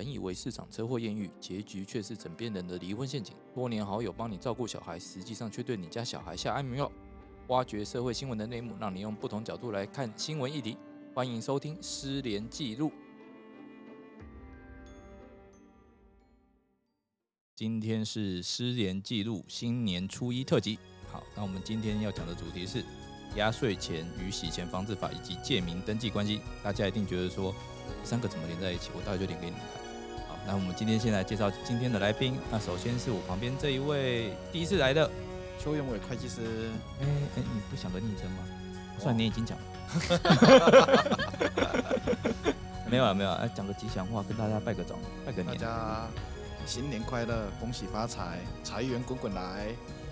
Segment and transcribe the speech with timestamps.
[0.00, 3.36] 本以为市场车祸艳遇，结局却是枕边人的离婚陷阱。
[3.54, 6.90] 多年好友帮你照顾小孩，实际上却对你家小孩下安眠药。
[7.48, 10.78] 挖掘社会新闻的内幕，让你用不同角度来看新闻议题。
[11.14, 12.88] 欢迎收听《失联记录》。
[17.54, 20.78] 今天是《失联记录》新年初一特辑。
[21.12, 22.82] 好，那我们今天要讲的主题是
[23.36, 26.40] 压岁钱与洗钱防治法以及借名登记关系。
[26.64, 27.54] 大家一定觉得说，
[28.02, 28.88] 三个怎么连在一起？
[28.96, 29.79] 我待会就连给你们看。
[30.50, 32.36] 好，那我们今天先来介绍今天的来宾。
[32.50, 35.08] 那首先是我旁边这一位第一次来的，
[35.62, 36.40] 邱永伟会计师，
[37.00, 38.38] 哎哎，你不想个昵称吗？
[38.98, 39.64] 算你已经讲了。
[42.90, 45.60] 没有啊，没有啊，讲个吉祥话，跟大家拜个早，拜个大年。
[45.60, 46.08] 家
[46.66, 49.68] 新年快乐，恭喜发财，财源滚滚来。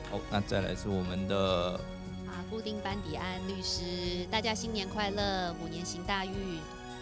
[0.08, 1.80] 好，那再来是我们的
[2.28, 6.32] 啊，固定班底安律师，大家新年快乐，虎年行大运。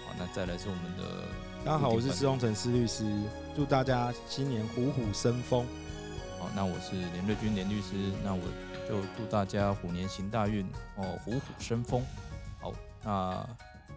[0.06, 1.28] 好，那再来是我们的
[1.66, 3.04] 大家好，我是施施荣成施律师，
[3.56, 5.66] 祝大家新年虎虎生风。
[6.38, 8.40] 好，那我是连瑞君连律师，那我
[8.88, 10.64] 就祝大家虎年行大运
[10.96, 12.06] 哦，虎虎生风。
[12.60, 13.44] 好，那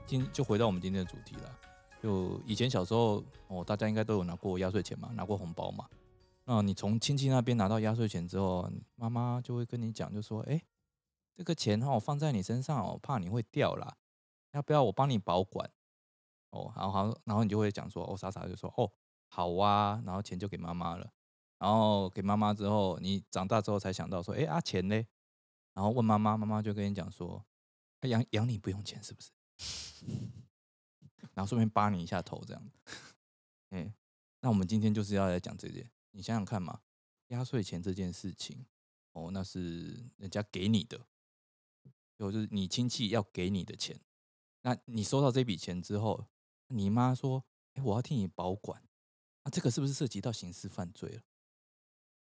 [0.07, 1.59] 今就回到我们今天的主题了。
[2.01, 5.85] 就以前小时候哦，大家应该都有拿过压岁钱嘛，拿过红包嘛。
[6.45, 10.59] 那你从亲戚那边拿到压岁钱之后，妈妈就会跟你讲，就说：“哎，
[11.35, 13.95] 这个钱哈、哦、放在你身上哦，怕你会掉啦，
[14.53, 15.69] 要不要我帮你保管？”
[16.51, 18.91] 哦，然后好，然后你就会讲说：“哦，傻傻就说哦，
[19.27, 21.11] 好啊。”然后钱就给妈妈了。
[21.57, 24.95] 然后给妈妈之后，你长大之后才想到说，哎啊钱呢？
[25.73, 27.45] 然后问妈妈，妈妈就跟你讲说，
[27.99, 29.31] 啊养养你不用钱是不是？
[31.33, 32.71] 然后顺便扒你一下头这样。
[33.69, 33.93] 哎，
[34.39, 36.81] 那我们今天就是要来讲这件，你想想看嘛，
[37.27, 38.65] 压岁钱这件事情，
[39.11, 41.05] 哦，那是人家给你的，
[42.17, 43.99] 就是你亲戚要给你的钱。
[44.61, 46.25] 那你收到这笔钱之后，
[46.69, 48.81] 你妈说，哎，我要替你保管，
[49.43, 51.21] 那这个是不是涉及到刑事犯罪了？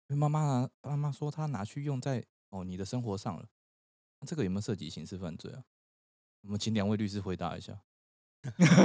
[0.07, 3.45] 因为妈妈拿妈妈说她拿去用在哦你的生活上了，
[4.21, 5.63] 那这个有没有涉及刑事犯罪啊？
[6.43, 7.81] 我们请两位律师回答一下。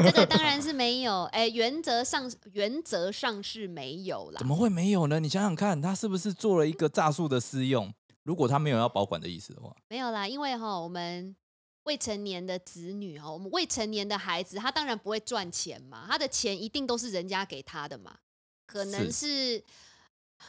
[0.03, 4.47] 这个当然 是没有，哎，原则上原则上是没有啦怎。
[4.47, 5.21] 么会没有呢？
[5.21, 7.93] 你想想看，他是不是做了一个诈术的私用？
[8.25, 11.37] 如果他没有要保管的意思的话，没有啦，因为哈，我们
[11.85, 18.19] 未成年的子女哈，我们未成年的孩子，他当然不会赚钱嘛，他的钱一定都是人家给他的嘛，
[18.67, 19.63] 可能是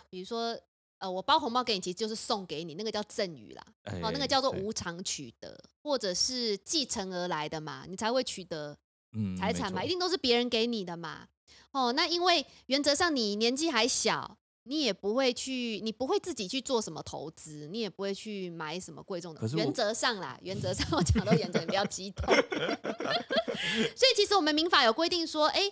[0.09, 0.59] 比如说。
[0.99, 8.77] 呃，我包红包给你，其实就是送给你，那个叫赠与啦，哎哦，那个叫做无偿取得，或者是继承而来的嘛，你才会取得
[9.11, 11.27] 嗯财产嘛，一定都是别人给你的嘛。
[11.71, 22.33] 哦，那因为原则上你年纪还小，你也不会去，你不会自己去做什么投资，你也不会去买什么贵重的原则上啦，原则上 我讲到原则，你不要激动。
[22.33, 25.71] 所以其实我们民法有规定说，哎、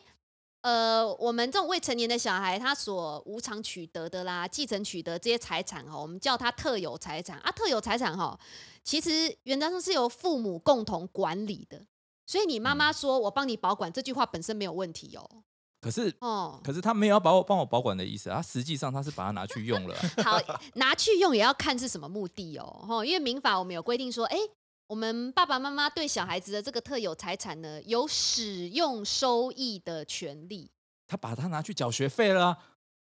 [0.61, 7.51] 呃，我们这种未成年的小孩，他所无偿取得的啦、继承取得这些财产哦，我们叫他特有财产啊。
[7.51, 8.37] 特有财产哈，
[8.83, 11.85] 其实原则上是由父母共同管理的。
[12.25, 15.43] 所以你妈妈说我帮你保管这句话本身没有问题哦。
[15.81, 20.01] 可是哦，可是他没有要把我帮我保管的意思啊，他实际上他是把它拿去用了啊。
[20.23, 20.39] 好，
[20.75, 22.85] 拿去用也要看是什么目的哦。
[22.87, 24.37] 吼，因为民法我们有规定说，哎、
[24.85, 30.69] 我们爸爸妈妈对小孩子的这个特有财产呢，有使用收益的权利。
[31.07, 32.57] 他把它拿去缴学费了啊、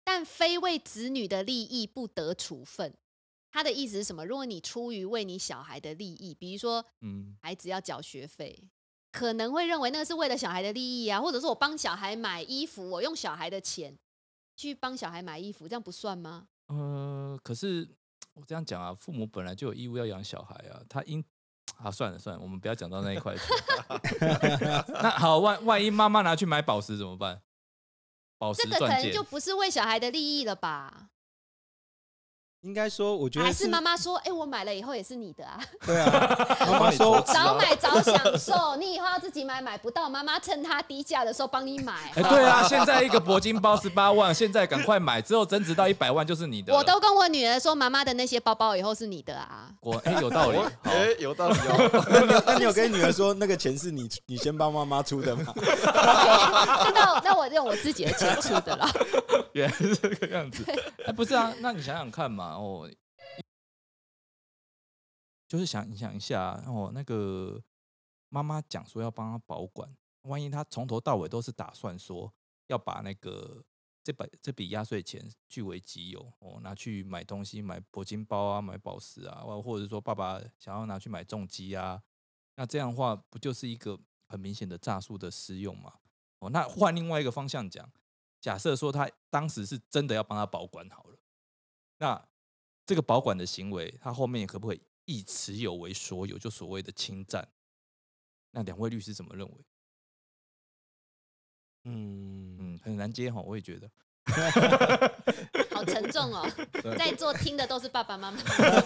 [0.04, 2.94] 但非为子女的利益不得处分。
[3.50, 4.26] 他的意思是什么？
[4.26, 8.62] 如果你出于为你小孩的利益，比如说嗯，孩子要缴学费，
[9.18, 13.98] 可能会认为那个是为了小孩的利益啊，或者是我帮小孩买衣服，我用小孩的钱
[14.56, 16.48] 去帮小孩买衣服，这样不算吗？
[16.68, 17.90] 呃，可是
[18.36, 21.24] 我这样讲啊，父母本来就有义务要养小孩啊，他应
[21.82, 23.42] 啊，算了算了，我们不要讲到那一块去。
[25.02, 27.42] 那好，万万一妈妈拿去买宝石怎么办？
[28.38, 31.10] 宝石这个可钻戒能就不是为小孩的利益了吧？
[32.68, 35.58] 应该说，我觉得还是妈妈说，哎、我买了以后也是你的啊，
[35.88, 36.38] 对啊，
[36.70, 41.94] 妈妈说早买早享受，你以后要自己买买不到，妈妈趁它低价的时候帮你买。
[42.16, 46.74] 哎、对啊，现在一个铂金包十八万，现在赶快买，之后增值到一百万就是你的。
[46.74, 49.70] 我都跟我女儿说，妈妈的那些包包以后是你的啊。
[49.80, 50.58] 我哎、有道理。
[50.58, 52.04] 好，哎，有道理哦。
[52.12, 55.54] 那你有那你有跟女儿说那个钱是你你先帮妈妈出的吗？
[55.56, 58.90] 那那我用我自己的钱出的了。
[59.54, 60.66] 原来是这个样子。
[61.06, 62.92] 哎、不是啊，那你想想看嘛，哦，
[65.48, 67.64] 就是想你想一下哦，那个
[68.30, 72.34] 妈妈讲说要帮他保管，万一他从头到尾都是打算说
[72.68, 73.64] 要把那个
[74.04, 82.04] 这笔这笔压岁钱据为己有哦，拿去买东西，买铂金包啊，买宝石啊，或或者说爸爸想要拿去买重机啊，
[82.56, 86.00] 那这样的话不就是一个很明显的诈术的私用嘛？
[86.40, 87.90] 哦，那换另外一个方向讲，
[88.42, 91.18] 假设说他当时是真的要帮他保管好了，
[92.00, 92.28] 那
[92.88, 97.48] 这个保管的行为，他后面可不可以以持有为所有，就所谓的侵占？
[98.52, 99.54] 那两位律师怎么认为？
[101.84, 103.92] 嗯，嗯，很难接哈，我也觉得。
[105.72, 106.50] 好沉重哦，
[106.98, 108.38] 在座听的都是爸爸妈妈，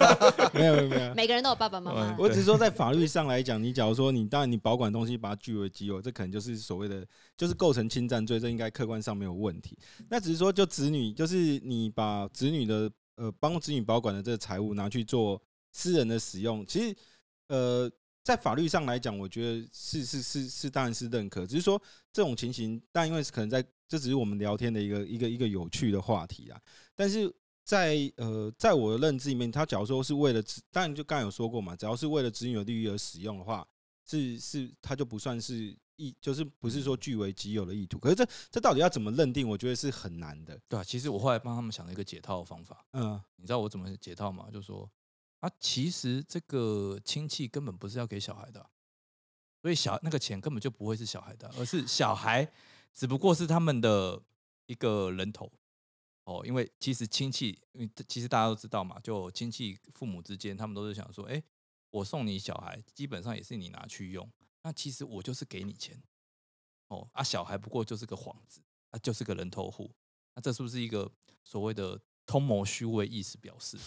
[0.54, 1.14] 没有没有没有。
[1.16, 2.16] 每个人都有爸爸妈妈嗯。
[2.20, 7.08] 我只是说，在法律上来讲，你假如说你当然你保管东西把它据为己有，这可能就是所谓的
[7.38, 9.78] 就是构成侵占罪，这应该客观上没有问题。
[10.10, 15.40] 那只是说，就子女就是你把子女的呃帮子女保管的这个财物拿去做
[15.72, 16.96] 私人的使用，其实
[17.48, 17.92] 呃
[18.24, 21.80] 在法律上来讲，我觉得是是是是当然是认可，只是说
[22.12, 26.60] 这种情形，但因为可能在这只是我们聊天的一个一个一个有趣的话题啊，
[26.96, 27.32] 但是
[27.64, 33.68] 在呃，在我的认知里面，他假如说是为了子，当然就刚才有说过嘛，只要是为了子女的利益而使用的话，
[34.04, 38.00] 是是，他就不算是意，就是不是说据为己有的意图。
[38.00, 39.48] 可是这这到底要怎么认定？
[39.48, 40.60] 我觉得是很难的。
[40.68, 44.50] 对啊，其实我后来帮他们想了一个解套的方法，嗯，你知道我怎么解套吗？
[44.52, 44.90] 就说
[45.40, 48.70] 啊，其实这个亲戚根本不是要给小孩的啊、
[49.62, 52.52] 所以小那个钱根本就不会是小孩的啊，而是小孩
[52.94, 54.22] 只不过是他们的
[54.66, 55.52] 一个人头
[56.24, 56.44] 哦。
[56.46, 61.42] 因为其实亲戚，因为其实大家都知道嘛，就亲戚父母之间，他们都是想说，哎，
[61.90, 64.28] 我送你小孩，基本上也是你拿去用，
[64.64, 66.02] 那其实我就是给你钱
[66.90, 68.62] 哦，啊，小孩不过就是个幌子，
[68.92, 69.90] 啊，就是个人头户，
[70.36, 71.10] 那这是不是一个
[71.44, 73.78] 所谓的通谋虚伪意思表示？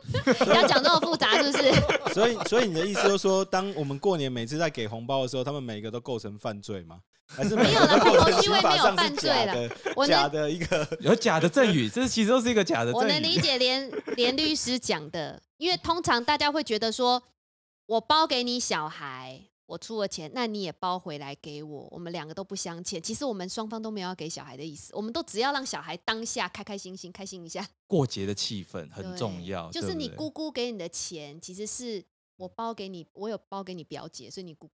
[0.46, 1.72] 你要讲这么复杂，是不是？
[2.14, 7.02] 所以所以你的意思就是说，当我们过年每次在给红包的时候，他们每个都构成犯罪吗？
[7.26, 10.88] 还是每没有啦个都构成通谋虚伪没有犯罪啦假的我假的一个？
[11.00, 13.04] 有假的赠与，这其实都是一个假的赠与。
[13.04, 17.22] 我能理解连连律师讲的，因为通常大家会觉得说，
[17.86, 23.00] 我包给你小孩，我出了钱，那你也包回来给我，我们两个都不相欠。
[23.00, 34.68] 其实我们双方都没有要给小孩的意思，我们都只要让小孩当下开开心心，开心一下过节的气氛很重要，就是你姑姑给你的钱，其实是我包给你，我有包给你表姐，所以你姑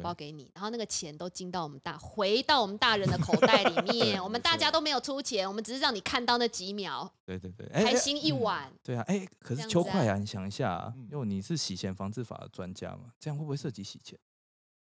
[0.00, 8.72] 包给你，然后那个钱都进到我们大，回到我们大人的口袋里 面，我们大家都没有出钱，我们只是让你看到那几秒，对对对，哎开哎心一晚。
[8.82, 14.18] 对啊，哎，可是这样子啊秋快啊，你想一下因为你是洗钱防治法的专家嘛，这样会不会涉及洗钱？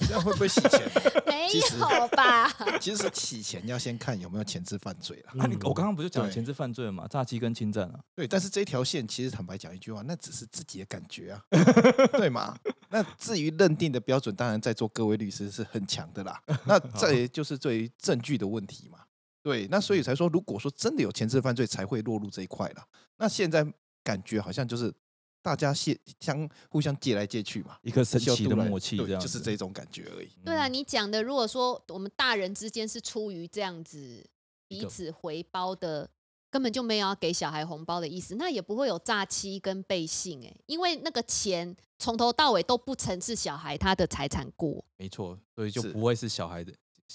[0.06, 0.82] 这样会不会洗钱？
[1.26, 1.48] 没
[1.78, 2.48] 有吧？
[2.80, 5.32] 其实洗钱要先看有没有前置犯罪啦。
[5.38, 11.42] 啊，你嗯我刚刚不就讲了前置犯罪了嘛，诈欺跟侵占啊，对，但是这条线其实坦白讲一句话，那只是自己的感觉啊，
[12.18, 12.56] 对嘛？
[12.90, 16.40] 那至于认定的标准，当然在座各位律师是很强的啦。
[16.64, 18.98] 那这也就是对于证据的问题嘛。
[19.42, 22.82] 对，那所以才说，如果说真的有前置犯罪，才会落入这一块了。
[23.18, 23.64] 那现在
[24.02, 24.92] 感觉好像就是
[25.46, 30.28] 大家借相互相借来借去嘛，一个神奇的默契，对这样就是这种感觉而已。
[30.44, 34.28] 对啊，嗯你讲的，如果说我们大人之间是出于这样子
[34.66, 36.10] 彼此回包的，
[36.50, 44.84] 根本就没有要给小孩红包的意思，那也不会有诈欺跟背信哎、因为那个钱从头到尾都不曾是小孩他的财产过。
[44.96, 46.72] 没错，所以就不是会是小孩的。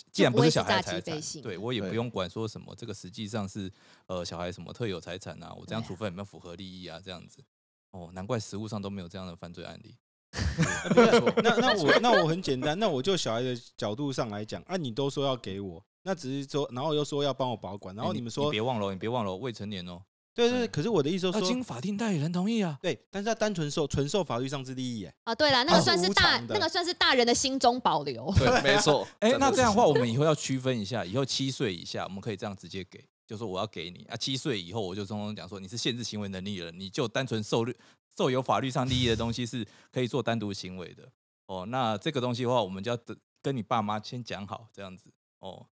[0.09, 3.69] 既然不会是小孩的诈欺财产，背信对我也不用管说什么，这个实际上是
[4.07, 6.97] 呃小孩什么特有财产啊，我这样处分有没有符合利益啊？
[7.03, 7.43] 这样子，
[7.91, 9.95] 哦，难怪实物上都没有这样的犯罪案例。
[11.43, 20.01] 那那我那我很简单，那我就小孩的角度上来讲，啊，你都说要给我，那只是说，然后又说要帮我保管，然后哎你们说，别忘了哦，你别忘了哦，未成年哦，
[20.33, 22.79] 对对，可是我的意思就是经，法定代理人同意啊。
[22.81, 28.33] 对，但是他单纯受纯受法律上之利益，哎，啊，对了，那哦个算是大，那个算是大人的心中保留。
[28.37, 29.05] 对，没错。
[29.19, 37.75] 哎、那这样的话，我们以后要区分一下，以后七岁以下，我们可以这样直接给，就说我要给你啊，七岁以后我就通通讲说你是限制行为能力人，你就单纯受律
[38.17, 41.07] 受有法律上利益的东西是可以做单独行为的。
[41.47, 45.09] 哦，那这个东西的话，我们就要跟跟你爸妈先讲好，这样子
[45.39, 45.65] 哦，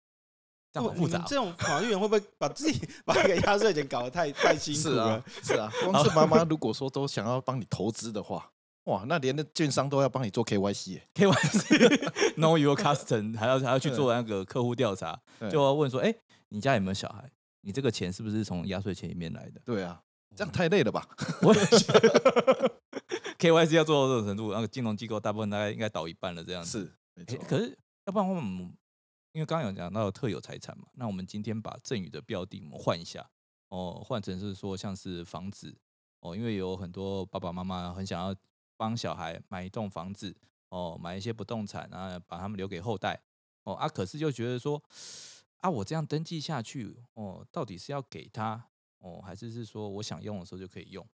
[0.72, 1.26] 这样哦很复杂哦。
[1.28, 8.52] 这种法律人会不会把自己把那个压岁钱搞得太太辛苦是了啊？，是啊， 光是妈妈如果说都想要帮你投资的话，
[8.86, 11.08] 哇，那连那券商都要帮你做 KYC 耶。
[11.14, 15.20] KYC know your custom，还要还要去做那个客户调查，
[15.52, 16.14] 就要问说，哎、
[16.50, 17.30] 你家有没有小孩？
[17.68, 19.60] 你这个钱是不是从压岁钱里面来的？
[19.66, 20.02] 对啊，
[20.34, 21.06] 这样太累了吧？
[21.44, 21.76] 我也是
[23.38, 26.86] KYC 要做到这种程度，那个金融机构大部分大概应该倒一半了这样子。
[26.86, 27.38] 是，没错。
[27.38, 28.74] 诶可是要不然我们
[29.34, 33.30] 因为刚刚有讲到特有财产嘛，那我们今天把赠与的标的我们换一下
[33.68, 35.78] 哦，换成是说像是房子
[36.22, 38.34] 哦，因为有很多爸爸妈妈很想要
[38.78, 40.34] 帮小孩买一栋房子
[40.70, 43.20] 哦，买一些不动产啊，把他们留给后代
[43.66, 44.82] 哦啊，可是就觉得说
[45.60, 51.08] 啊，我这样登记下去哦，到底是要给他哦，还是是说我想用的时候就可以用？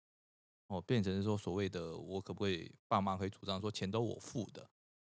[0.66, 4.70] 哦，变成是说所谓的我可不可以爸妈可以主张说钱都我付的，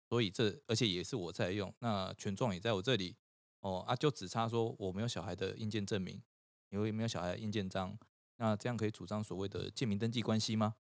[0.09, 3.17] 所以这而且也是我在用，那权状也在我这里
[3.61, 6.23] 哦啊，就只差说我没有小孩的印鉴证明，
[6.71, 7.99] 因为没有小孩的印鉴章，
[8.37, 10.77] 那这样可以主张所谓的建名登记关系吗？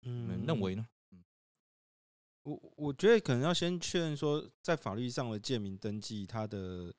[0.00, 0.88] 你们认为呢？
[2.44, 6.92] 我我觉得可能要先确认说，在法律上的建民登记，它的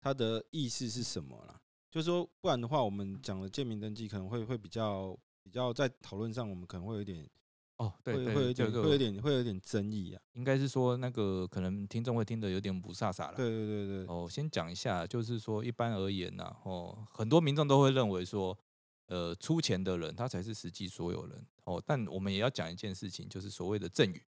[0.00, 1.60] 它的意思是什么啦？
[1.90, 7.28] 就是说，不然的话，我们讲的建民登记可能会会比较比较在讨论上，我们可能会有点
[7.76, 10.22] 哦，对会对，会有点会有点会有点争议啊。
[10.32, 13.34] 应该是说那个可能听众会听得有点不飒飒了。
[13.36, 18.58] 对对对对，哦，先讲一下，就是说一般而言呢、哦，很多民众都会认为说，
[19.06, 21.82] 呃，出钱的人他才是实际所有人哦。
[21.84, 24.22] 但我们也要讲一件事情，就是所谓的赠与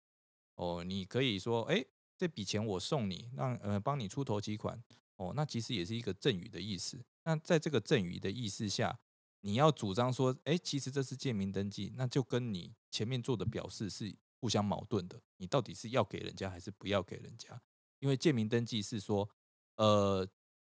[0.54, 1.85] 哦，你可以说，哎，
[2.16, 4.82] 这笔钱我送你，让呃帮你出头期款
[5.16, 7.02] 哦，那其实也是一个赠与的意思。
[7.25, 8.99] 那在这个赠与的意思下，
[9.40, 15.21] 你要主张说，哎，其实这是建名登记，那就跟你前面做的表示是互相矛盾的。
[15.37, 17.61] 你到底是要给人家还是不要给人家？
[17.99, 19.28] 因为建名登记是说，
[19.76, 20.28] 呃，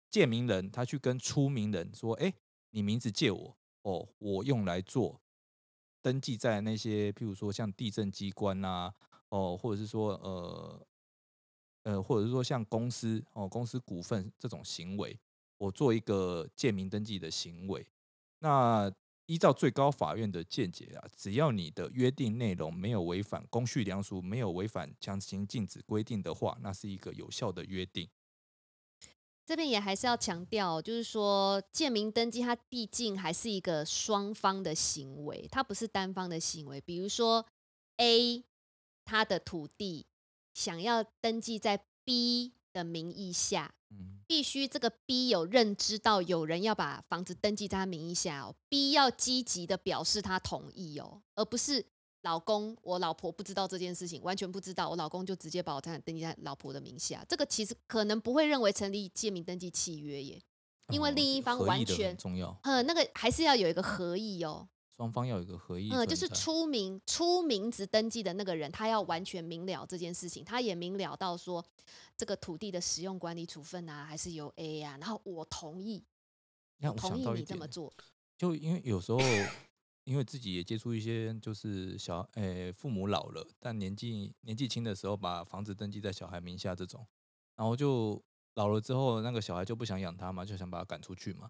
[0.09, 2.33] 借名人他去跟出名人说，哎，
[2.71, 5.21] 你名字借我，哦，我用来做
[6.01, 8.93] 登记在那些，譬如说像地震机关啊，
[9.29, 10.88] 哦，或者是说，呃，
[11.83, 15.17] 呃，或者是说像公司哦，公司股份这种行为，
[15.57, 17.86] 我做一个借名登记的行为。
[18.39, 18.91] 那
[19.25, 28.09] 依照最高法院的见解啊，只要你的约定内容没有违反公序良俗，没有违反强行禁止规定的话，那是一个有效的约定。
[29.45, 36.79] 这边也还是要强调，就是说建名登记它毕竟还是一个双方的行为，它不是单方的行为。
[36.81, 37.45] 比如说
[37.98, 38.43] A
[39.09, 40.05] 他的土地
[40.53, 51.83] 想要登记在 B 的名义下，嗯，必须这个 B 有认知到有人要把房子登记在他名义下哦，B 要积极的表示他同意哦，而不是
[52.21, 60.39] 老公我老婆不知道这件事情，完全不知道，我老公就直接把我财产登记在老婆的名下，这个其实可能不会认为成立借名登记契约耶，
[60.89, 64.69] 因为哦另一方完全很重要，呃那个还是要有一个合意哦，
[65.00, 71.65] 双方要有一个合意嗯，就是出名出名字登记的那个人，他要完全明了这件事情，他也明了到说
[72.18, 76.03] 这个土地的使用管理处分啊，还是由 A 啊，然后我同意，
[76.82, 77.94] 我同意你这么做，
[78.38, 79.20] 就因为有时候，
[80.03, 87.08] 因为自己也接触一些，就是小诶、父母老了，但年纪年纪轻的时候把房子登记在小孩名下这种，
[87.56, 88.22] 然后就
[88.56, 91.50] 老了之后，那个小孩就不想养他嘛，就想把他赶出去嘛。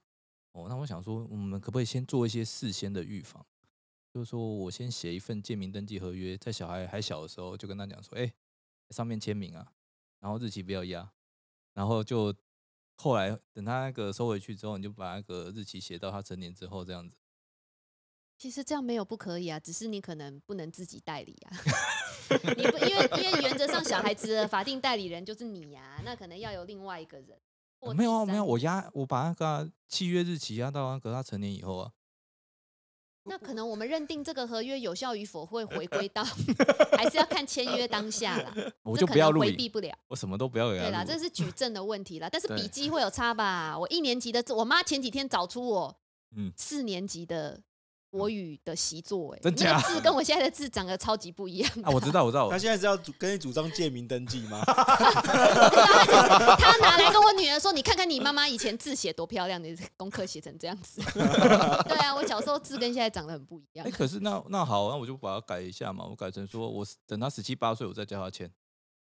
[0.52, 3.46] 哦，那我想说，我们可不可以先做一些事先的预防？
[4.12, 8.34] 就是说我先写一份借名登记合约，在小孩还小的时候就跟他讲说，哎、
[8.90, 9.72] 上面签名啊，
[10.20, 11.12] 然后日期不要压，
[11.74, 12.34] 然后就
[12.96, 17.16] 后来等他那个收回去之后，你就把那个日期写到他成年之后这样子。
[18.38, 21.52] 其实这样没有不可以啊，只是你可能不能自己代理啊。
[22.58, 27.40] 你不因为因为原则上小孩子的法定代理人就是你呀、那可能要有另外一个人。
[27.80, 31.92] 或没有啊，没有，我压我把那个啊、契约日期压到那个他成年以后啊。
[33.24, 36.24] 那可能我们认定这个合约有效与否会回归到，
[36.98, 38.52] 还是要看签约当下啦。
[38.82, 39.96] 我就不要录，回避不了。
[40.08, 42.28] 我什么都不要给他对啦，这是举证的问题啦。
[42.32, 43.78] 但是笔记 会有差吧？
[43.78, 45.96] 我一年级的字，我妈前几天找出我
[46.36, 47.62] 嗯四年级的
[48.10, 51.72] 国语的习作、哎，真那个假字跟我现在的字长得超级不一样。
[51.84, 54.62] 啊，我知道，我知道他，现在是要主跟你主张借名登记吗？
[54.66, 54.74] 他
[56.82, 61.02] 拿来跟我女儿说：“你看看你妈妈以前字写多漂亮，你功课写成这样子。
[61.14, 63.92] ”对啊，我小时候字跟现在长得很不一样哎、。
[63.92, 68.50] 可是那那好，那我就把它改一下嘛，我改成说我等他十七八岁，我再教他签。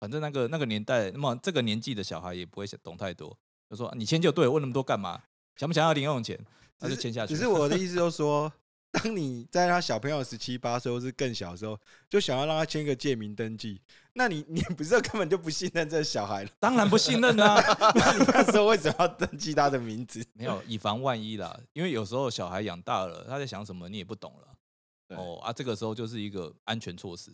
[0.00, 5.20] 反正那个那个年代，那么这个年纪的小孩也不会懂太多，就说你签就对了，问那么多干嘛？
[5.56, 6.38] 想不想要零用钱？
[6.78, 7.34] 他就签下去。
[7.34, 8.50] 只是我的意思就是说，
[8.92, 11.78] 当你在他小朋友十七八岁或是更小的时候，
[12.08, 13.80] 就想要让他签一个借名登记，
[14.14, 16.50] 那你 你不是根本就不信任这个小孩了？
[16.58, 17.62] 当然不信任啦、
[17.94, 20.24] 那你那时候为什么要登记他的名字？
[20.34, 25.16] 没有以防万一啦，因为有时候小孩养大了，他在想什么你也不懂了。
[25.16, 27.32] 哦啊，这个时候就是一个安全措施。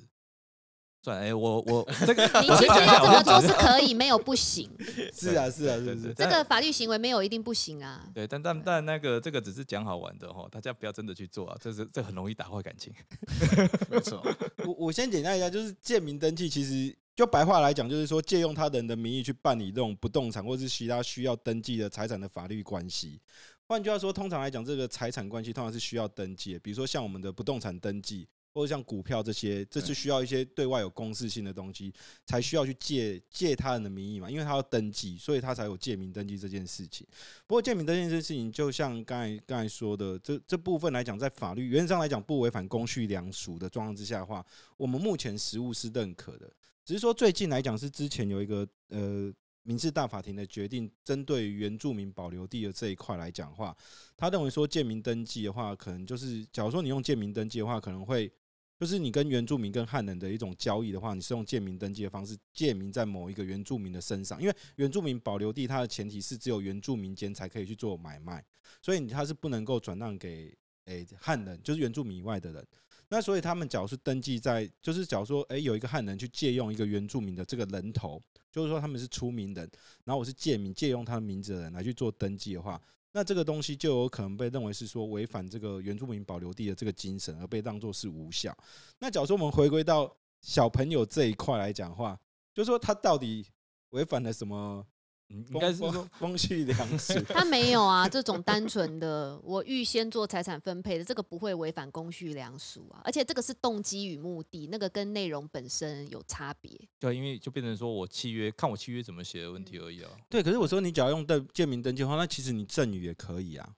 [1.07, 3.41] 算了，哎、我我 这个你其实要怎么做。
[3.41, 4.69] 是可以，没有不行。
[5.15, 6.15] 是啊，是啊，是是？
[6.15, 8.09] 这个法律行为没有一定不行啊。
[8.13, 12.93] 对，但但但那个这个只是讲好玩的哈，大家不要真的去做啊，这是这很容易打坏感情。
[13.89, 14.21] 没错，
[14.67, 23.21] 我我先简单一下，就是借名登记，其实就白话来讲，就是说借用他人的名义去办理这种不动产或是其他需要登记的财产的法律关系。
[23.69, 31.93] 换句话说，通常来讲，这个财产关系通常是需要登记的，比如说像我们的不动产登记，或者像股票这些，这是需要一些对外有公示性的东西，
[32.25, 37.07] 才需要去借借他人的名义嘛，因为他要登记，所以他才有借名登记这件事情。
[37.47, 44.43] 不过借名登记这件事情，就像刚才刚才说的，这这部分来讲，在法律原则上来讲不违反公序良俗的状况之下的话，
[44.79, 46.51] 我们目前实务是认可的。
[46.83, 49.31] 只是说最近来讲，是之前有一个呃
[49.65, 53.77] 民事大法庭的决定，针对原住民保留地的这一块来讲话，
[54.17, 58.33] 他认为说建名登记的话，可能就是假如说你用建名登记的话，可能会
[58.79, 68.45] 就是你跟原住民跟汉人的一种交易的话，你是用建民登记的方式建民在某一个原住民的身上，因为原住民保留地它的前提是只有原住民间才可以去做买卖，
[68.83, 70.55] 所以你它是不能够转让给
[70.85, 72.67] 诶、汉人，就是原住民以外的人。
[73.09, 79.69] 那所以他们假如是登记在，就是假如说，诶、有一个汉人去借用一个原住民的这个人头，就是说他们是出名人，
[80.05, 82.81] 然后我是借名借用他的名字的人来去做登记的话，
[83.17, 88.55] 那这个东西就有可能被认为是说违反这个原住民保留地的这个精神，而被当作是无效。
[88.99, 92.21] 那假如说我们回归到小朋友这一块来讲话，
[92.53, 93.47] 就是说他到底
[93.89, 94.87] 违反了什么？
[95.29, 97.15] 嗯应该是说，风序良俗。
[97.29, 106.71] 他没有啊，这种单纯的我预先做财产分配的，这个不会违反公序良俗啊，而且这个是动机与目的，那个跟内容本身有差别。
[107.01, 110.11] 对，因为就变成说我契约看我契约怎么写的问题而已啊。
[110.29, 113.75] 对，可是我说你只要用登建名登记的话，那其实你赠与也可以啊，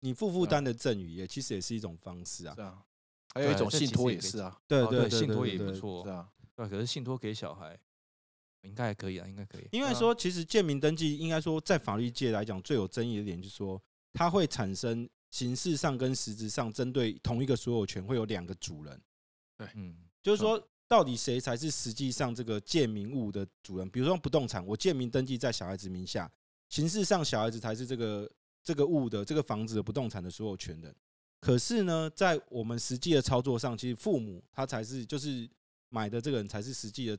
[0.00, 2.62] 你负负担的赠与也其实也是一种方式啊是。
[2.62, 2.82] 啊，
[3.32, 7.78] 还有一种信托也是啊，哦对对对，信托也不错是，啊，对，可是信托给小孩
[8.62, 9.68] 应该还可以啊，应该可以。
[9.72, 13.80] 因为说其实建民登记应该说在法律界来讲最有争议的点就是说，
[14.12, 19.00] 它会产生形式上跟实质上针对同一个所有权会有两个主人，
[19.56, 23.88] 对嗯，就是说到底谁才是实际上这个建民物的主人？
[23.90, 26.30] 比如说不动产，我建民登记在小孩子名下，
[26.68, 28.30] 形式上小孩子才是这个
[28.64, 30.94] 这个物的这个房子的不动产的所有权人。
[31.40, 35.48] 可是呢，在我们实际的操作上，其实父母他才是就是
[35.88, 37.16] 买的这个人才是实际的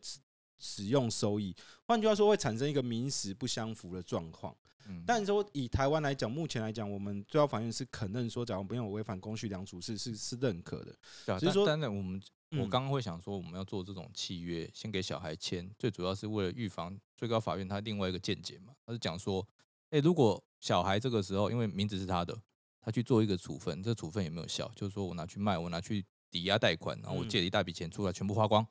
[0.62, 1.56] 使使用收益。
[1.86, 4.56] 换句话说，会产生一个名实不相符的状况。
[4.88, 10.96] 嗯但是说以台湾来讲，目前来讲，我们最高法院是肯认说，假如没有违反公序良俗，是是是认可的。
[11.26, 12.20] 对啊，只是说当然我们
[12.52, 19.48] 我嗯刚刚会想说，我们要做这种契约，先给小孩签，最主要是为了预防最高法院他另外一个见解嘛，他是讲说，
[19.92, 22.36] 哎、如果小孩这个时候因为名字是他的，
[22.82, 24.70] 他去做一个处分，这处分有没有效？
[24.76, 28.66] 就是说我拿去卖，我拿去抵押贷款，然后我嗯借了一大笔钱出来，全部花光。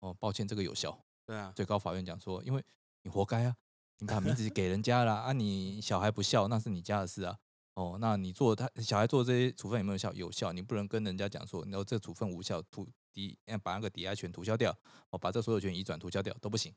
[0.00, 0.98] 哦，抱歉，这个有效。
[1.26, 2.64] 对啊，最高法院讲说，因为
[3.02, 3.56] 你活该啊，
[3.98, 7.38] 你把名字给人家啦，啊，你小孩不孝，那是你家的事啊。
[7.74, 10.12] 哦，那你做他小孩做这些处分有没有效？
[10.14, 14.74] 有效，你不能跟人家讲说，然后这处分无效，涂抵呃把那个抵押权涂销掉，
[15.10, 16.74] 哦，把这所有权移转涂销掉都不行，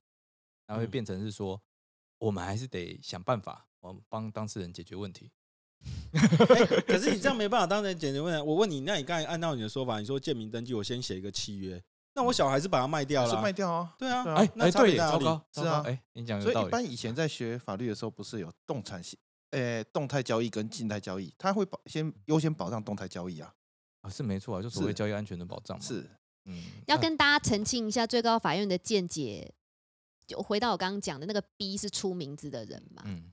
[0.67, 1.61] 那会嗯变成是说，
[2.17, 5.31] 我们还是得想办法，我们帮当事人解决问题。
[6.11, 8.45] 欸 可是你这样没办法当人解决问题。
[8.45, 11.81] 我问你，那你刚才按照你的说法，你说建民登记，我先写一个契约，
[12.19, 13.95] 那我小孩是把它卖掉了是啊，卖掉啊。
[13.97, 16.53] 对啊，对啊哎那差别在哪里糟糕，是啊哎，你讲有道理。
[16.53, 19.17] 所以一般以前在学法律的时候，不是有动产系，
[19.51, 23.53] 呃，动态交易跟静态交易，它会保先优先保障动态交易啊。
[24.01, 26.09] 啊，是没错啊，就所谓交易安全的保障嘛。，是，
[26.43, 29.53] 嗯，要跟大家澄清一下，最高法院的见解，
[30.27, 33.31] 就回到我刚刚讲的那个 B 是出名字的人嘛，嗯，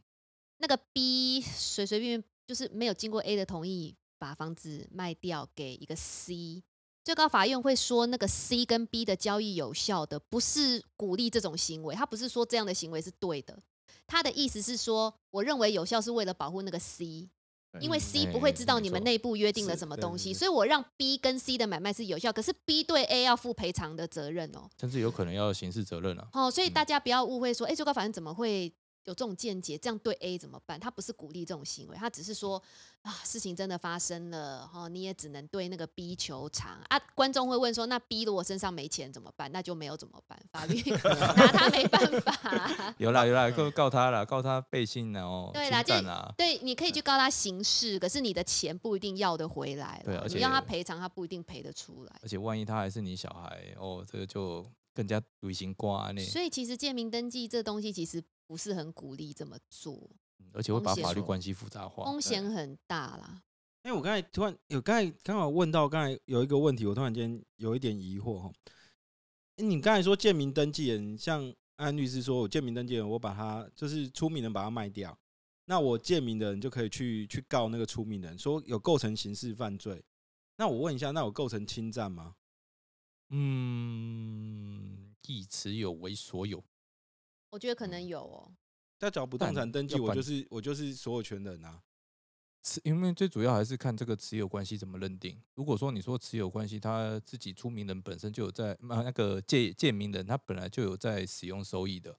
[0.59, 6.63] 那个 B 随随便便就是没有经过 A 的同意，把房子卖掉给一个 C。
[7.07, 13.57] 最高法院会说那个 C 跟 B 的交易有效的，不是鼓励这种行为，他不是说这样的行为是对的，
[14.09, 17.29] 他的意思是说，我认为有效是为了保护那个 C，
[17.81, 24.69] 因为嗯 C 哎不会知道你们内部约定了什么东西，所以我让 B 跟 C 的买卖是有效，可是 B 对 A 要负赔偿的责任哦。
[24.81, 26.27] 甚至有可能要刑事责任啊。
[26.33, 28.75] 哦，所以嗯大家不要误会说，哎、最高法院怎么会
[29.07, 29.79] 有这种见解？
[29.79, 30.79] 这样对 A 怎么办？
[30.79, 32.63] 他不是鼓励这种行为，他只是说
[33.03, 37.01] 啊，事情真的发生了，哈、你也只能对那个 B 求偿啊。
[37.15, 39.51] 观众会问说，那 B 如果身上没钱怎么办？
[39.53, 40.39] 那就没有怎么办？
[40.53, 40.81] 法律
[41.37, 42.95] 拿他没办法。
[42.99, 50.29] 有啦有啦，告告他啦，告他背信然哦，对啦这侵占啦，对，你可以去告他刑事，可是你的钱不一定要得回来对而了。
[50.29, 52.13] 你要他且赔偿，他不一定赔得出来。
[52.23, 62.07] 而且万一他还是你小孩哦，这个就更加违刑瓜呢，所以其实建民登记这东西其实不是很鼓励这么做，嗯而且会把法律关系复杂化。
[62.07, 63.43] 风险很大啦。
[63.85, 68.51] 因为我刚才突然有刚才刚好问到，刚才有一个问题，我突然间有一点疑惑哈。
[69.57, 75.17] 诶你刚才说建民登记人，像安律师说，我建民登记人，我把他就是出名人把他卖掉，
[75.67, 80.03] 那我建民的人就可以去去告那个出名人，说有构成刑事犯罪。
[80.57, 82.35] 那我问一下，那有构成侵占吗？
[83.29, 83.86] 嗯，
[85.27, 86.63] 以持有为所有，
[87.51, 88.55] 我觉得可能有哦。
[88.99, 91.83] 他只要不动产登记，我就是我就是所有权人啊。
[92.63, 95.41] 持因为最主要还是看这个持有关系怎么认定。
[95.55, 102.19] 如果说你说持有关系，他自己出名人本身就有在，啊那个借借名人他本来就有在使用收益的，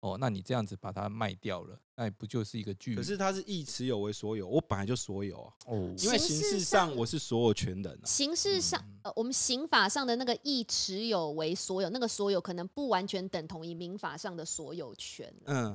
[0.00, 2.94] 哦，那你这样子把它卖掉了，那不就是一个巨？
[2.94, 8.06] 可是它是亦持有为所有，我本来就所有啊，哦，因为形式上上我是所有权人啊。
[8.06, 15.34] 形式上，嗯呃，我们刑法上的那个亦持有为所有，那个所有可能不完全等同于民法上的所有权。
[15.46, 15.66] 嗯，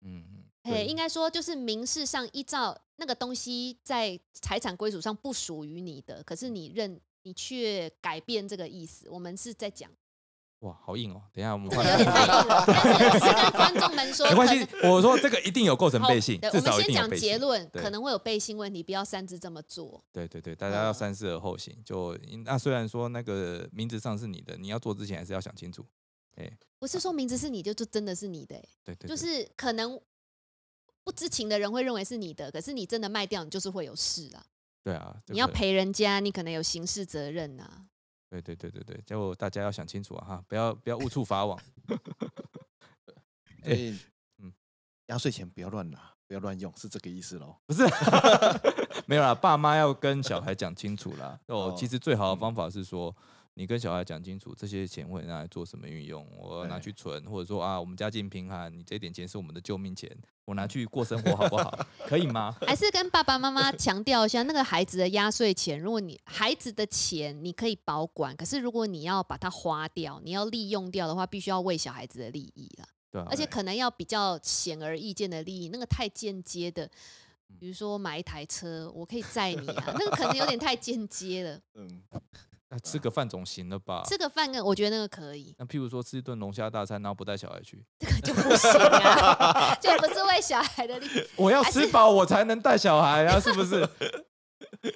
[0.00, 9.06] 嗯嗯，哎，对应该说就是民事上依照那个东西在财产归属上不属于你的，可是你认你却改变这个意思。
[9.10, 9.90] 我们是在讲
[10.60, 11.22] 哇，好硬哦！
[11.32, 17.28] 等一下我们这个换有点太硬了，但是 是跟观众们说，没关系。，我说这个一定有构成背信，我们先讲少一定有背信。
[17.28, 20.02] 结论，可能会有背信问题，不要擅自这么做。
[20.12, 21.76] 对对对，大家要嗯三思而后行。
[21.84, 25.84] 就那虽然说那个名字上是你的，你要做之前还是要想清楚。
[26.78, 29.98] 不是说名字是你就就真的是你的、欸对对，就是可能
[31.04, 34.44] 不知情的人会认为是你的，可是你真的卖掉，你就是会有事啊。
[34.82, 37.86] 对啊，你要赔人家，你可能有刑事责任啊。
[38.28, 41.58] 对对对对对，就大家要想清楚啊哈，不要不要误触法网。
[43.62, 44.00] 所以，嗯
[44.44, 44.52] 嗯，
[45.06, 47.56] 压岁钱不要乱拿，不要乱用，是这个意思喽。
[47.66, 47.84] 不是，
[49.06, 51.38] 没有啦，爸妈要跟小孩讲清楚啦。
[51.46, 53.14] 哦，其哦实最好的嗯方法是说，
[53.58, 60.14] 你跟小孩讲清楚，这些钱会拿来做什么运用，我拿去存，或者说啊，我们家境贫寒，你这点钱是我们的救命钱，
[60.44, 61.86] 我拿去过生活好不好？
[62.06, 62.54] 可以吗？
[62.66, 72.86] 还是跟爸爸妈妈强调一下，那个孩子的压岁钱，如果你孩子的钱你可以保管，可是如果你要把它花掉，你要利用掉的话，必须要为小孩子的利益啦。
[73.10, 76.86] 对啊，而且可能要比较显而易见的利益，那个太间接的，
[77.58, 81.58] 比如说买一台车，我可以载你啊，那个可能有点太间接了。
[81.72, 82.02] 嗯，
[82.68, 84.02] 那吃个饭总行了吧？
[84.08, 93.88] 吃个饭，我觉得那个可以，那譬如说吃一顿龙虾大餐，然后不带小孩去，这个就不行啊， 就不是为小孩的利益，我要吃饱我才能带小孩啊，是不是？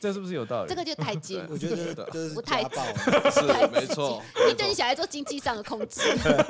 [0.00, 0.68] 这是不是有道理？
[0.68, 3.30] 这个就太近我觉得对这是不太家暴。
[3.30, 4.22] 是太没错。
[4.48, 6.00] 你对你小孩做经济上的控制，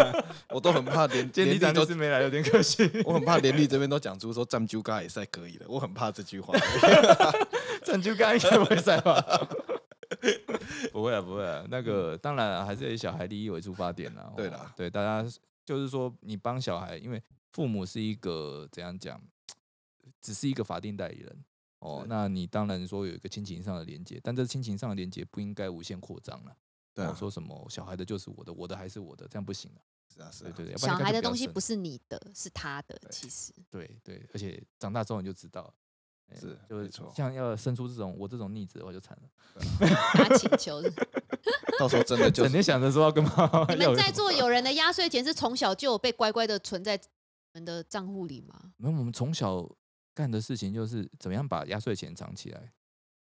[0.51, 2.91] 我都很怕连监理长都是没来，有点可惜。
[3.05, 6.55] 我很怕连律这边都讲出说占鸠嘎也是可以的，我很怕这句话。
[7.85, 9.23] 郑就刚应该不会在吧？
[10.93, 11.67] 不会啊，不会啊。
[11.71, 14.33] 那个当然啊还是以小孩利益为出发点啊。
[14.33, 15.29] 哦对啦对大家
[15.65, 19.21] 就是说，你帮小孩，因为父母是一个怎样讲，
[20.21, 21.45] 只是一个法定代理人
[21.79, 22.05] 哦。
[22.09, 26.51] 那你当然说有一个亲情上的连接，但这亲情上的连接不应该无限扩张了。
[26.51, 26.57] 哦
[26.93, 29.81] 对啊，说什么小孩的就是我的，我的还是我的，这样不行的。
[30.13, 33.53] 是啊，是啊，对对小孩的东西不是你的，是他的，其实。
[33.71, 35.73] 对对，而且长大之后你就知道
[36.39, 39.29] 是就是没错像要生出这种我这种逆子的话就惨了。
[40.15, 40.81] 打请求。
[41.79, 47.03] 到时候真的就整天想着说要跟妈妈你们在座有人的压岁钱是从小就有被乖乖的存在你
[47.55, 48.73] 们的账户里吗？
[48.77, 49.67] 没有，我们从小
[50.15, 52.73] 干的事情就是怎么样把压岁钱藏起来。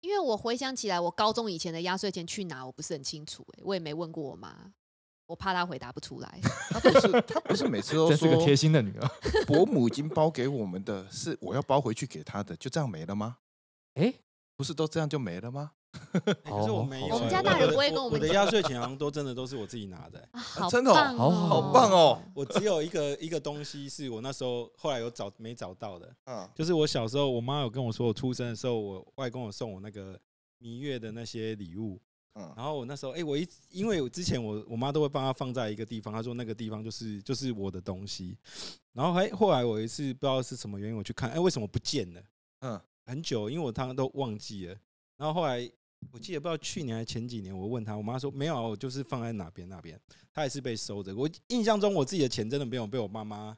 [0.03, 4.73] 因为我回想起来，我高中以前的压岁钱去哪，我不是很清楚、欸，我也没问过我妈，
[5.31, 6.40] 我怕他回答不出来。
[6.71, 9.09] 他不是他不是每次都 这是个贴心的女儿。
[9.47, 13.37] 伯母已经包给我们的，是我要包回去给他的，就这样没了吗？
[13.95, 14.12] 哎，
[14.57, 15.71] 不是都这样就没了吗？
[16.12, 20.29] 欸可是我没有欸，我们家大人的不会跟我们我的压岁钱好像都真的都是我自己拿的欸。
[20.33, 22.23] 啊，好真的哦棒好好好棒哦！
[22.35, 30.19] 我只有一个一个东西是我那时候后来有找没找到的，嗯，就是我小时候我妈有跟我说，我出生的时候我外公有送我那个
[30.59, 32.01] 蜜月的那些礼物，
[32.35, 38.37] 嗯然后我那时候哎、我一因为我之前我我妈都会帮她放在一个地方，她说那个地方就是就是我的东西，
[38.93, 42.23] 然后还后来我有一次不知道是什么原因我去看，哎、为什么不见了？
[42.61, 44.77] 嗯，很久，因为我他们都忘记了。
[45.16, 45.69] 然后后来
[46.12, 50.01] 我记得不知道去年还前几年，我问他，我妈说没有啊，我就是放在哪边哪边，
[50.33, 51.14] 她还是被收着。
[51.14, 53.57] 我印象中我自己的钱真的没有被我妈妈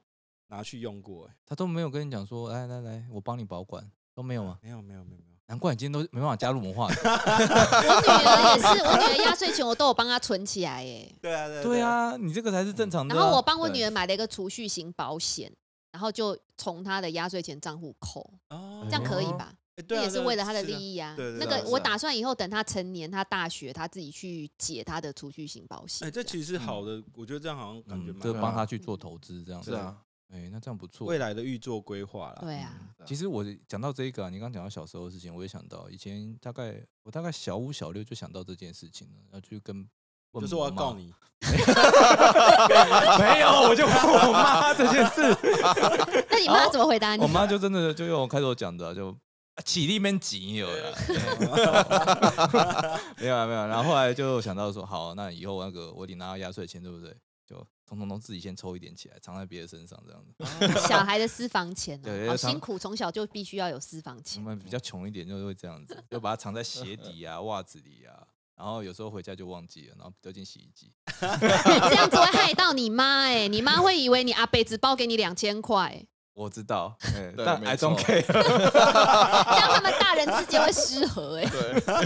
[0.48, 4.58] 拿去用过、哎他都没有跟你讲说，来来来，我帮你保管，都没有吗？
[4.62, 5.31] 没有没有没有没有。
[5.48, 6.86] 难怪你今天都没办法加入文化。
[6.92, 11.14] 我女儿也是， 我女儿压岁钱我都有帮她存起来耶。
[11.20, 13.18] 对啊对对，啊，你这个才是正常的啊。
[13.18, 15.52] 然后我帮我女儿买了一个储蓄型保险，
[15.90, 19.52] 然后就从她的压岁钱账户扣，哦这样可以吧？
[19.76, 21.14] 哎对啊也是为了她的利益啊。
[21.16, 26.06] 对对那个我打算以后等她成年，她大学她自己去解她的储蓄型保险。
[26.06, 29.70] 哎，这其实是好的，我觉得这样好像感觉嗯，就帮他去做投资这样子。
[29.70, 29.96] 是啊，
[30.32, 31.06] 哎，那这样不错。
[31.06, 32.38] 未来的预做规划啦。
[32.40, 39.86] 对啊，嗯其实我讲到这个、啊，你刚讲到小时候的事情，我也想到以前大概我大概小五小六就想到这件事情了，要去跟
[40.32, 41.12] 问就是我要告，你，
[43.18, 45.36] 没有，我就问我妈这件事，
[46.30, 47.28] 那你妈怎么回答你我？
[47.28, 49.10] 妈就真的就用我开头讲的啊，就
[49.54, 50.94] 啊起立面挤有了，
[53.18, 57.14] 没有啊没有啊，然后后来就想到说，好，那以后那个我得拿到压岁钱，对不对？
[57.46, 60.88] 就通通都自己先抽一点起来，藏在别人身上这样子。
[60.88, 64.48] 小孩的私房钱啊 对好辛苦，从小就必须要有私房钱我。
[64.48, 68.26] 们比较穷一点，就会这样子，就把它藏在鞋底啊、袜子里啊。
[68.54, 70.92] 然后有时候回家就忘记了，然后丢进洗衣机。
[71.20, 77.90] 这样子会害到你妈哎、你妈会以为你阿北只包给你两千块，我知道， 哎对但没 I 错。
[77.90, 78.22] don't care。
[78.26, 81.44] 这样他们大人之间会失和哎、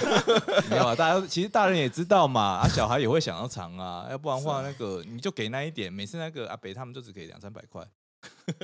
[0.69, 7.83] 没有啊，大家其实大人也知道嘛，啊，小孩也会想要尝啊，要不然的话，是那个你就给那一点，每次那个阿北他们就只给两三百块，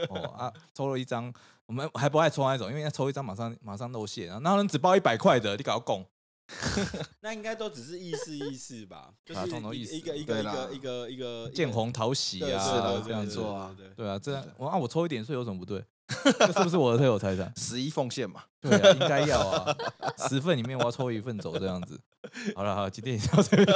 [0.09, 1.33] 哦啊，抽了一张，
[1.67, 6.05] 我们还不爱抽那种，因为抽一张马上马上露馅，然后那人只包一百块的，你搞供，
[7.21, 9.95] 那应该都只是意思意思吧， 就啊是通通意思。
[9.95, 13.75] 一个一个一个一个一个见红讨喜啊，是的这样做，啊。
[13.97, 15.83] 对啊，这样我啊我抽一点税有什么不对？
[16.39, 17.51] 这是不是我的退有财产？
[17.57, 19.77] 十一奉献嘛，对啊，应该要啊，
[20.29, 21.99] 十份里面我要抽一份走这样子。
[22.55, 23.67] 好了，好，今天也到这边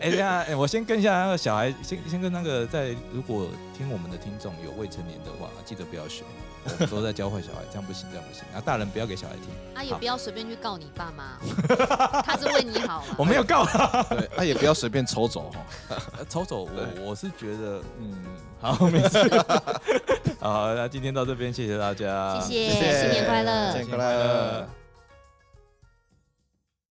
[0.00, 6.24] 哎、等一下、哎我先跟一下那个小孩，先先跟那个在如果听我们的听众有未成年的话，记得不要学，
[6.64, 8.44] 我们都在教坏小孩，这样不行，这样不行。
[8.52, 11.38] 然后大人不要给小孩听，啊，也不要随便去告你爸妈，
[12.22, 13.16] 他是为你好嘛。
[13.18, 14.02] 我没有告 他。
[14.14, 15.96] 对，他也不要随便抽走哦。
[16.18, 18.24] 呃抽走我我是觉得，嗯，
[18.60, 19.18] 好，没事。
[20.40, 24.81] 好，那今天到这边，谢谢大家，谢谢新年快乐新年快乐。